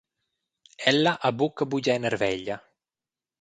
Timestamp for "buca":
1.37-1.63